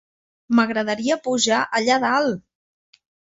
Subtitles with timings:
[0.59, 2.99] M'agradaria pujar allà dalt!